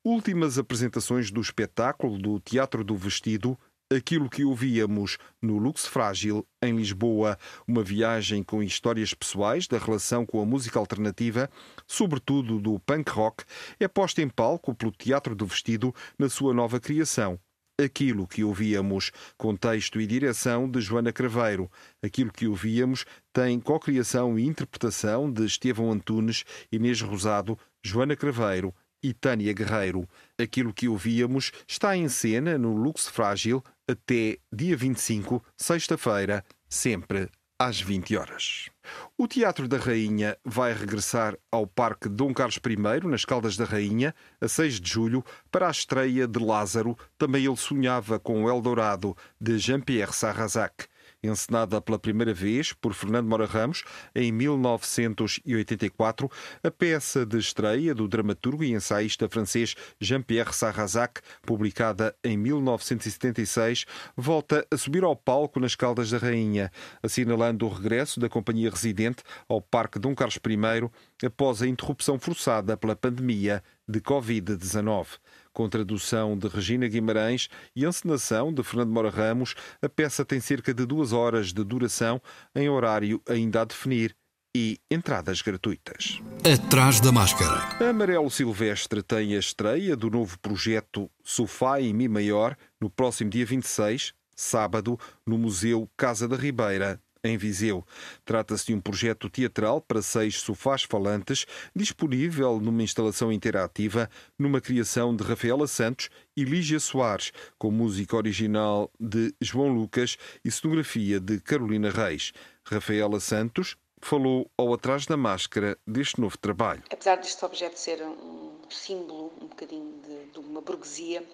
Últimas 0.04 0.58
apresentações 0.58 1.30
do 1.30 1.40
espetáculo 1.40 2.18
do 2.18 2.40
Teatro 2.40 2.84
do 2.84 2.96
Vestido 2.96 3.58
aquilo 3.94 4.28
que 4.28 4.44
ouvíamos 4.44 5.18
no 5.40 5.58
Lux 5.58 5.86
Frágil, 5.86 6.46
em 6.62 6.76
Lisboa, 6.76 7.38
uma 7.66 7.82
viagem 7.82 8.42
com 8.42 8.62
histórias 8.62 9.14
pessoais 9.14 9.66
da 9.66 9.78
relação 9.78 10.26
com 10.26 10.40
a 10.40 10.46
música 10.46 10.78
alternativa, 10.78 11.48
sobretudo 11.86 12.58
do 12.58 12.78
punk 12.80 13.10
rock, 13.10 13.44
é 13.78 13.86
posta 13.86 14.20
em 14.22 14.28
palco 14.28 14.74
pelo 14.74 14.92
Teatro 14.92 15.34
do 15.34 15.46
Vestido 15.46 15.94
na 16.18 16.28
sua 16.28 16.52
nova 16.52 16.80
criação. 16.80 17.38
Aquilo 17.80 18.26
que 18.26 18.44
ouvíamos, 18.44 19.10
com 19.36 19.56
texto 19.56 20.00
e 20.00 20.06
direção 20.06 20.70
de 20.70 20.80
Joana 20.80 21.12
Craveiro. 21.12 21.68
Aquilo 22.00 22.32
que 22.32 22.46
ouvíamos 22.46 23.04
tem 23.32 23.58
co-criação 23.58 24.38
e 24.38 24.46
interpretação 24.46 25.30
de 25.30 25.44
Estevão 25.44 25.90
Antunes, 25.90 26.44
Inês 26.70 27.00
Rosado, 27.00 27.58
Joana 27.82 28.14
Craveiro 28.14 28.72
e 29.04 29.12
Tânia 29.12 29.52
Guerreiro. 29.52 30.08
Aquilo 30.40 30.72
que 30.72 30.88
ouvíamos 30.88 31.52
está 31.68 31.94
em 31.94 32.08
cena 32.08 32.56
no 32.56 32.74
Lux 32.74 33.06
Frágil 33.06 33.62
até 33.86 34.38
dia 34.50 34.74
25, 34.74 35.44
sexta-feira, 35.54 36.42
sempre 36.66 37.28
às 37.58 37.78
20 37.80 38.16
horas. 38.16 38.70
O 39.16 39.28
Teatro 39.28 39.68
da 39.68 39.76
Rainha 39.76 40.38
vai 40.42 40.72
regressar 40.72 41.36
ao 41.52 41.66
Parque 41.66 42.08
Dom 42.08 42.32
Carlos 42.32 42.56
I, 42.56 43.06
nas 43.06 43.26
Caldas 43.26 43.58
da 43.58 43.66
Rainha, 43.66 44.14
a 44.40 44.48
6 44.48 44.80
de 44.80 44.90
julho, 44.90 45.22
para 45.52 45.68
a 45.68 45.70
estreia 45.70 46.26
de 46.26 46.38
Lázaro, 46.42 46.96
também 47.18 47.44
ele 47.44 47.56
sonhava 47.56 48.18
com 48.18 48.44
o 48.44 48.48
Eldorado, 48.48 49.14
de 49.38 49.58
Jean-Pierre 49.58 50.14
Sarrazac 50.14 50.86
encenada 51.26 51.80
pela 51.80 51.98
primeira 51.98 52.32
vez 52.32 52.72
por 52.72 52.94
Fernando 52.94 53.28
Mora 53.28 53.46
Ramos 53.46 53.84
em 54.14 54.30
1984, 54.32 56.30
a 56.62 56.70
peça 56.70 57.24
de 57.24 57.38
estreia 57.38 57.94
do 57.94 58.06
dramaturgo 58.06 58.62
e 58.64 58.72
ensaísta 58.72 59.28
francês 59.28 59.74
Jean-Pierre 60.00 60.52
Sarrazac, 60.52 61.20
publicada 61.42 62.14
em 62.22 62.36
1976, 62.36 63.84
volta 64.16 64.66
a 64.70 64.76
subir 64.76 65.04
ao 65.04 65.16
palco 65.16 65.58
nas 65.60 65.74
Caldas 65.74 66.10
da 66.10 66.18
Rainha, 66.18 66.70
assinalando 67.02 67.66
o 67.66 67.68
regresso 67.68 68.20
da 68.20 68.28
companhia 68.28 68.70
residente 68.70 69.22
ao 69.48 69.60
Parque 69.60 69.98
Dom 69.98 70.14
Carlos 70.14 70.36
I 70.36 71.26
após 71.26 71.62
a 71.62 71.66
interrupção 71.66 72.18
forçada 72.18 72.76
pela 72.76 72.96
pandemia 72.96 73.62
de 73.88 74.00
Covid-19 74.00 75.06
com 75.54 75.68
tradução 75.68 76.36
de 76.36 76.48
Regina 76.48 76.86
Guimarães 76.86 77.48
e 77.74 77.86
encenação 77.86 78.52
de 78.52 78.62
Fernando 78.62 78.90
Mora 78.90 79.08
Ramos, 79.08 79.54
a 79.80 79.88
peça 79.88 80.24
tem 80.24 80.40
cerca 80.40 80.74
de 80.74 80.84
duas 80.84 81.12
horas 81.12 81.52
de 81.52 81.64
duração, 81.64 82.20
em 82.54 82.68
horário 82.68 83.22
ainda 83.26 83.62
a 83.62 83.64
definir 83.64 84.14
e 84.56 84.78
entradas 84.90 85.42
gratuitas. 85.42 86.20
Atrás 86.44 87.00
da 87.00 87.10
máscara. 87.10 87.88
Amarelo 87.88 88.30
Silvestre 88.30 89.02
tem 89.02 89.34
a 89.34 89.38
estreia 89.38 89.96
do 89.96 90.10
novo 90.10 90.38
projeto 90.38 91.10
Sofá 91.24 91.80
em 91.80 91.92
Mi 91.92 92.08
Maior 92.08 92.56
no 92.80 92.88
próximo 92.88 93.30
dia 93.30 93.46
26, 93.46 94.12
sábado, 94.36 94.98
no 95.26 95.38
Museu 95.38 95.88
Casa 95.96 96.28
da 96.28 96.36
Ribeira, 96.36 97.00
em 97.24 97.36
Viseu. 97.36 97.84
Trata-se 98.24 98.66
de 98.66 98.74
um 98.74 98.80
projeto 98.80 99.30
teatral 99.30 99.80
para 99.80 100.02
seis 100.02 100.36
sofás 100.40 100.82
falantes, 100.82 101.46
disponível 101.74 102.60
numa 102.60 102.82
instalação 102.82 103.32
interativa, 103.32 104.10
numa 104.38 104.60
criação 104.60 105.16
de 105.16 105.24
Rafaela 105.24 105.66
Santos 105.66 106.10
e 106.36 106.44
Lígia 106.44 106.78
Soares, 106.78 107.32
com 107.58 107.70
música 107.70 108.14
original 108.14 108.90
de 109.00 109.34
João 109.40 109.68
Lucas 109.68 110.16
e 110.44 110.50
cenografia 110.50 111.18
de 111.18 111.40
Carolina 111.40 111.90
Reis. 111.90 112.32
Rafaela 112.64 113.18
Santos 113.18 113.76
falou 114.04 114.50
ao 114.58 114.72
Atrás 114.74 115.06
da 115.06 115.16
Máscara 115.16 115.78
deste 115.86 116.20
novo 116.20 116.36
trabalho. 116.36 116.82
Apesar 116.90 117.16
deste 117.16 117.42
objeto 117.44 117.78
ser 117.78 118.02
um 118.02 118.52
símbolo, 118.68 119.32
um 119.40 119.46
bocadinho 119.46 119.98
de, 120.02 120.32
de 120.32 120.38
uma 120.38 120.60
burguesia, 120.60 121.24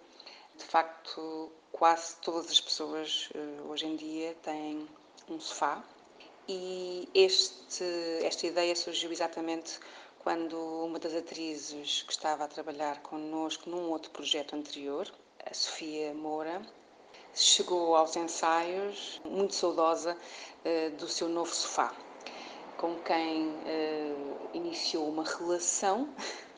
de 0.57 0.65
facto, 0.65 1.51
quase 1.73 2.17
todas 2.23 2.51
as 2.51 2.61
pessoas 2.61 3.29
eh, 3.35 3.61
hoje 3.69 3.87
em 3.87 3.97
dia 3.97 4.37
têm 4.43 4.87
um 5.31 5.41
sofá 5.41 5.83
e 6.49 7.09
este, 7.15 7.85
esta 8.23 8.47
ideia 8.47 8.75
surgiu 8.75 9.13
exatamente 9.13 9.79
quando 10.19 10.59
uma 10.85 10.99
das 10.99 11.15
atrizes 11.15 12.03
que 12.03 12.13
estava 12.13 12.45
a 12.45 12.49
trabalhar 12.49 13.01
connosco 13.03 13.71
num 13.71 13.89
outro 13.91 14.11
projeto 14.11 14.55
anterior, 14.55 15.11
a 15.49 15.55
Sofia 15.55 16.13
Moura, 16.13 16.61
chegou 17.35 17.95
aos 17.95 18.17
ensaios 18.17 19.21
muito 19.25 19.55
saudosa 19.55 20.17
uh, 20.17 20.91
do 20.97 21.09
seu 21.09 21.29
novo 21.29 21.55
sofá, 21.55 21.95
com 22.77 22.97
quem 22.97 23.47
uh, 23.47 24.51
iniciou 24.53 25.09
uma 25.09 25.25
relação 25.25 26.09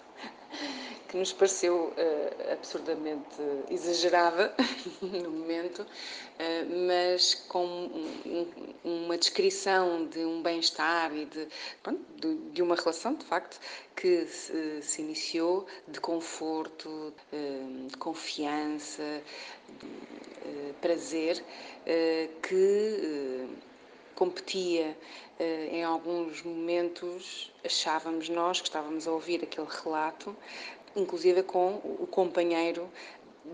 que 1.13 1.19
nos 1.19 1.31
pareceu 1.31 1.93
uh, 1.93 2.53
absurdamente 2.53 3.37
exagerada 3.69 4.55
no 5.03 5.31
momento, 5.31 5.83
uh, 5.83 6.87
mas 6.89 7.35
com 7.35 7.67
um, 7.67 8.47
uma 8.83 9.19
descrição 9.19 10.07
de 10.07 10.21
um 10.21 10.43
bem-estar 10.43 11.15
e 11.15 11.27
de, 11.27 11.47
pronto, 11.83 12.01
de, 12.17 12.35
de, 12.53 12.63
uma 12.63 12.75
relação, 12.75 13.15
de 13.15 13.27
facto, 13.27 13.61
que 13.95 14.25
se, 14.25 14.81
se 14.81 15.03
iniciou 15.03 15.67
de 15.87 16.01
conforto, 16.01 16.89
uh, 16.89 17.89
de 17.89 17.97
confiança, 17.99 19.23
de 19.69 20.73
prazer, 20.81 21.43
que 22.43 23.49
competia 24.15 24.97
em 25.71 25.83
alguns 25.83 26.43
momentos, 26.43 27.51
achávamos 27.65 28.29
nós 28.29 28.61
que 28.61 28.69
estávamos 28.69 29.09
a 29.09 29.13
ouvir 29.13 29.43
aquele 29.43 29.67
relato, 29.83 30.37
inclusive 30.97 31.43
com 31.43 31.75
o 32.01 32.07
companheiro 32.11 32.89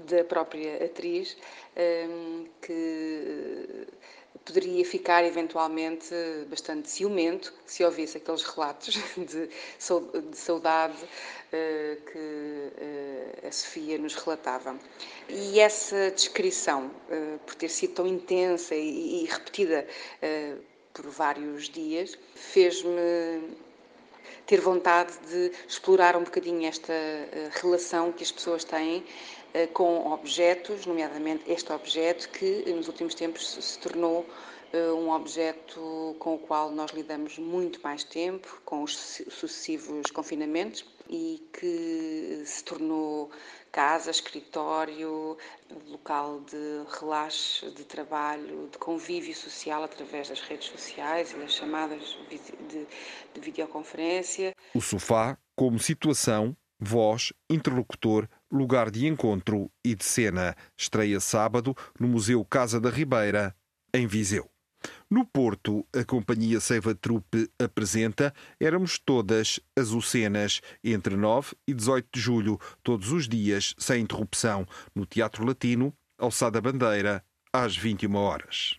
da 0.09 0.23
própria 0.25 0.85
atriz, 0.85 1.37
hum, 1.77 2.47
que 2.61 3.87
poderia 4.49 4.85
ficar 4.85 5.25
eventualmente 5.25 6.15
bastante 6.49 6.89
ciumento 6.89 7.53
se 7.67 7.85
ouvisse 7.85 8.17
aqueles 8.17 8.43
relatos 8.43 8.95
de 9.17 9.49
saudade 10.33 10.97
eh, 11.53 11.99
que 12.11 12.73
eh, 12.79 13.47
a 13.47 13.53
Sofia 13.53 13.99
nos 13.99 14.15
relatava. 14.15 14.79
E 15.29 15.61
essa 15.61 16.11
descrição, 16.11 16.91
eh, 17.11 17.39
por 17.45 17.55
ter 17.55 17.69
sido 17.69 17.95
tão 17.95 18.07
intensa 18.07 18.75
e 18.75 19.27
repetida 19.31 19.87
por 20.95 21.07
vários 21.09 21.69
dias, 21.69 22.19
fez-me 22.35 23.57
ter 24.49 24.63
vontade 24.63 25.13
de 25.31 25.53
explorar 25.69 26.17
um 26.17 26.25
bocadinho 26.25 26.67
esta 26.67 26.91
uh, 26.91 27.61
relação 27.61 28.11
que 28.11 28.25
as 28.25 28.33
pessoas 28.33 28.65
têm 28.65 29.05
uh, 29.55 29.69
com 29.75 30.11
objetos, 30.11 30.87
nomeadamente 30.87 31.45
este 31.47 31.71
objeto 31.71 32.31
que 32.31 32.65
nos 32.73 32.89
últimos 32.89 33.15
tempos 33.15 33.47
se 33.61 33.79
tornou 33.79 34.27
um 34.75 35.11
objeto 35.11 36.17
com 36.19 36.35
o 36.35 36.39
qual 36.39 36.71
nós 36.71 36.91
lidamos 36.93 37.39
muito 37.39 37.81
mais 37.83 38.05
tempo, 38.05 38.61
com 38.65 38.83
os 38.83 38.97
sucessivos 39.31 40.11
confinamentos 40.11 40.85
e 41.09 41.43
que 41.53 42.43
se 42.45 42.63
tornou 42.65 43.31
casa, 43.73 44.11
escritório, 44.11 45.37
local 45.89 46.41
de 46.41 46.85
relaxe, 46.99 47.71
de 47.71 47.85
trabalho, 47.85 48.69
de 48.71 48.79
convívio 48.79 49.35
social 49.35 49.83
através 49.83 50.29
das 50.29 50.41
redes 50.41 50.69
sociais 50.69 51.33
e 51.33 51.37
das 51.37 51.53
chamadas 51.53 52.19
de, 52.29 52.87
de 53.35 53.41
videoconferência. 53.41 54.55
O 54.75 54.81
sofá 54.81 55.39
como 55.57 55.79
situação, 55.79 56.57
voz, 56.79 57.33
interlocutor, 57.49 58.29
lugar 58.51 58.91
de 58.91 59.07
encontro 59.07 59.71
e 59.85 59.95
de 59.95 60.05
cena. 60.05 60.55
Estreia 60.77 61.21
sábado 61.21 61.75
no 61.99 62.09
Museu 62.09 62.45
Casa 62.45 62.81
da 62.81 62.91
Ribeira, 62.91 63.55
em 63.93 64.07
Viseu. 64.07 64.49
No 65.11 65.25
Porto, 65.25 65.87
a 65.97 66.05
companhia 66.05 66.61
Seiva 66.61 66.95
Trupe 66.95 67.51
apresenta 67.59 68.35
Éramos 68.61 68.99
Todas 68.99 69.59
Azucenas, 69.75 70.61
entre 70.85 71.17
9 71.17 71.57
e 71.67 71.73
18 71.73 72.09
de 72.13 72.21
julho, 72.21 72.61
todos 72.83 73.11
os 73.11 73.27
dias, 73.27 73.75
sem 73.79 74.03
interrupção, 74.03 74.67
no 74.95 75.07
Teatro 75.07 75.47
Latino, 75.47 75.95
Alçada 76.19 76.61
Bandeira, 76.61 77.25
às 77.51 77.75
21 77.75 78.15
horas. 78.17 78.79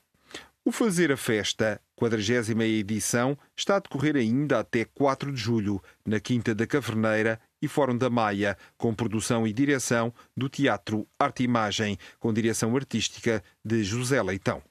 O 0.64 0.72
Fazer 0.72 1.12
a 1.12 1.18
Festa, 1.18 1.82
40 1.96 2.64
edição, 2.64 3.36
está 3.58 3.78
a 3.78 3.80
decorrer 3.80 4.16
ainda 4.16 4.60
até 4.60 4.86
4 4.86 5.34
de 5.34 5.42
julho, 5.42 5.82
na 6.06 6.20
Quinta 6.20 6.54
da 6.54 6.68
Caverneira 6.68 7.42
e 7.60 7.68
Fórum 7.68 7.98
da 7.98 8.08
Maia, 8.08 8.56
com 8.78 8.94
produção 8.94 9.48
e 9.48 9.52
direção 9.52 10.14
do 10.38 10.48
Teatro 10.48 11.08
Arte 11.18 11.42
Imagem, 11.42 11.98
com 12.20 12.32
direção 12.32 12.76
artística 12.76 13.44
de 13.66 13.84
José 13.84 14.22
Leitão. 14.22 14.62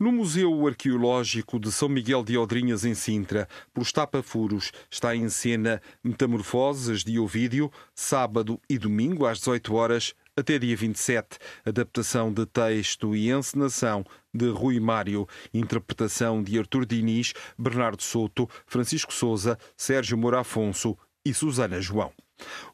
No 0.00 0.12
Museu 0.12 0.64
Arqueológico 0.64 1.58
de 1.58 1.72
São 1.72 1.88
Miguel 1.88 2.22
de 2.22 2.38
Odrinhas, 2.38 2.84
em 2.84 2.94
Sintra, 2.94 3.48
pelos 3.74 3.90
Tapafuros, 3.90 4.70
está 4.88 5.16
em 5.16 5.28
cena 5.28 5.82
Metamorfoses 6.04 7.02
de 7.02 7.18
Ovídio, 7.18 7.68
sábado 7.96 8.60
e 8.70 8.78
domingo 8.78 9.26
às 9.26 9.38
18 9.38 9.74
horas 9.74 10.14
até 10.36 10.56
dia 10.56 10.76
27. 10.76 11.38
Adaptação 11.66 12.32
de 12.32 12.46
texto 12.46 13.16
e 13.16 13.28
encenação 13.28 14.04
de 14.32 14.48
Rui 14.48 14.78
Mário, 14.78 15.26
interpretação 15.52 16.44
de 16.44 16.56
Artur 16.56 16.86
Diniz, 16.86 17.32
Bernardo 17.58 18.00
Souto, 18.00 18.48
Francisco 18.68 19.12
Souza, 19.12 19.58
Sérgio 19.76 20.16
Moura 20.16 20.42
Afonso 20.42 20.96
e 21.24 21.34
Susana 21.34 21.80
João. 21.80 22.12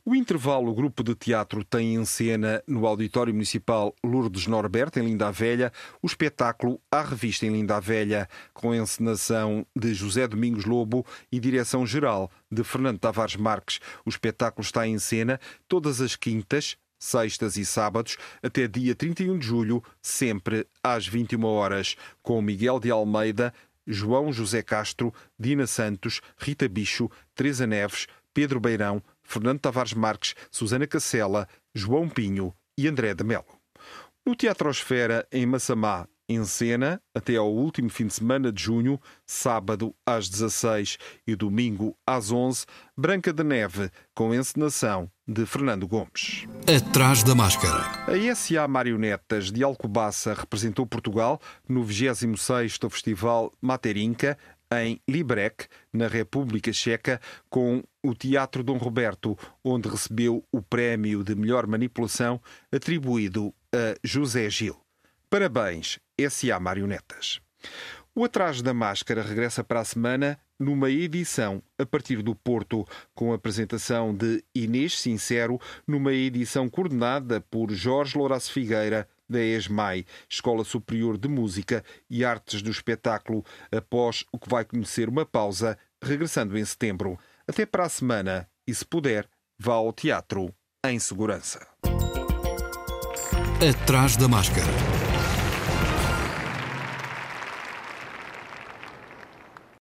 O 0.04 0.14
intervalo 0.14 0.70
o 0.70 0.74
grupo 0.74 1.02
de 1.02 1.14
teatro 1.14 1.64
tem 1.64 1.94
em 1.94 2.04
cena 2.04 2.62
no 2.66 2.86
Auditório 2.86 3.32
Municipal 3.32 3.94
Lourdes 4.04 4.46
Norberto, 4.46 4.98
em 4.98 5.04
Linda 5.04 5.30
Velha, 5.30 5.72
o 6.02 6.06
espetáculo 6.06 6.80
A 6.90 7.02
Revista 7.02 7.46
em 7.46 7.50
Linda 7.50 7.80
Velha, 7.80 8.28
com 8.52 8.72
a 8.72 8.76
encenação 8.76 9.66
de 9.74 9.94
José 9.94 10.28
Domingos 10.28 10.64
Lobo 10.64 11.06
e 11.32 11.40
direção 11.40 11.86
geral 11.86 12.30
de 12.50 12.62
Fernando 12.62 12.98
Tavares 12.98 13.36
Marques. 13.36 13.80
O 14.04 14.10
espetáculo 14.10 14.62
está 14.62 14.86
em 14.86 14.98
cena 14.98 15.40
todas 15.66 16.00
as 16.00 16.16
quintas, 16.16 16.76
sextas 16.98 17.56
e 17.56 17.64
sábados, 17.64 18.16
até 18.42 18.66
dia 18.66 18.94
31 18.94 19.38
de 19.38 19.46
julho, 19.46 19.82
sempre 20.00 20.66
às 20.82 21.06
21 21.06 21.44
horas, 21.44 21.96
com 22.22 22.40
Miguel 22.40 22.80
de 22.80 22.90
Almeida, 22.90 23.52
João 23.86 24.32
José 24.32 24.62
Castro, 24.62 25.12
Dina 25.38 25.66
Santos, 25.66 26.20
Rita 26.38 26.68
Bicho, 26.68 27.10
Teresa 27.34 27.66
Neves, 27.66 28.06
Pedro 28.32 28.58
Beirão, 28.58 29.02
Fernando 29.24 29.60
Tavares 29.60 29.94
Marques, 29.94 30.34
Susana 30.50 30.86
Cacela, 30.86 31.48
João 31.74 32.08
Pinho 32.08 32.54
e 32.78 32.86
André 32.86 33.14
de 33.14 33.24
Melo. 33.24 33.44
No 34.24 34.36
Teatro 34.36 34.70
Esfera, 34.70 35.26
em 35.32 35.44
Massamá, 35.44 36.06
em 36.28 36.42
cena, 36.44 37.00
até 37.14 37.36
ao 37.36 37.52
último 37.52 37.90
fim 37.90 38.06
de 38.06 38.14
semana 38.14 38.50
de 38.50 38.62
junho, 38.62 38.98
sábado 39.26 39.94
às 40.06 40.28
16 40.28 40.96
e 41.26 41.36
domingo 41.36 41.96
às 42.06 42.30
11, 42.30 42.64
Branca 42.96 43.32
de 43.32 43.44
Neve, 43.44 43.90
com 44.14 44.34
encenação 44.34 45.10
de 45.26 45.44
Fernando 45.44 45.86
Gomes. 45.86 46.46
Atrás 46.66 47.22
da 47.22 47.34
máscara. 47.34 47.82
A 48.06 48.34
SA 48.34 48.66
Marionetas 48.68 49.50
de 49.50 49.62
Alcobaça 49.62 50.34
representou 50.34 50.86
Portugal 50.86 51.40
no 51.68 51.84
26º 51.84 52.88
Festival 52.90 53.52
Materinca, 53.60 54.38
em 54.82 55.00
Liberec, 55.08 55.66
na 55.92 56.08
República 56.08 56.72
Checa, 56.72 57.20
com 57.48 57.82
o 58.02 58.14
Teatro 58.14 58.62
Dom 58.62 58.76
Roberto, 58.76 59.38
onde 59.62 59.88
recebeu 59.88 60.44
o 60.50 60.60
prémio 60.60 61.22
de 61.22 61.34
melhor 61.34 61.66
manipulação 61.66 62.40
atribuído 62.72 63.54
a 63.72 63.96
José 64.02 64.48
Gil. 64.50 64.76
Parabéns, 65.30 65.98
S.A. 66.18 66.58
Marionetas. 66.60 67.40
O 68.14 68.24
Atrás 68.24 68.62
da 68.62 68.72
Máscara 68.72 69.22
regressa 69.22 69.64
para 69.64 69.80
a 69.80 69.84
semana 69.84 70.38
numa 70.56 70.88
edição 70.88 71.60
a 71.76 71.84
partir 71.84 72.22
do 72.22 72.34
Porto, 72.34 72.86
com 73.14 73.32
a 73.32 73.34
apresentação 73.34 74.14
de 74.14 74.44
Inês 74.54 74.98
Sincero, 75.00 75.60
numa 75.86 76.12
edição 76.12 76.68
coordenada 76.68 77.40
por 77.40 77.72
Jorge 77.72 78.16
Louras 78.16 78.48
Figueira, 78.48 79.08
da 79.28 79.40
ESMAI, 79.40 80.04
Escola 80.28 80.64
Superior 80.64 81.18
de 81.18 81.28
Música 81.28 81.84
e 82.08 82.24
Artes 82.24 82.62
do 82.62 82.70
Espetáculo, 82.70 83.44
após 83.70 84.24
o 84.32 84.38
que 84.38 84.48
vai 84.48 84.64
conhecer 84.64 85.08
uma 85.08 85.26
pausa, 85.26 85.78
regressando 86.02 86.56
em 86.58 86.64
setembro. 86.64 87.18
Até 87.46 87.66
para 87.66 87.84
a 87.84 87.88
semana 87.88 88.48
e, 88.66 88.74
se 88.74 88.84
puder, 88.84 89.28
vá 89.58 89.74
ao 89.74 89.92
teatro 89.92 90.54
em 90.84 90.98
segurança. 90.98 91.66
Atrás 93.60 94.16
da 94.16 94.28
máscara. 94.28 94.93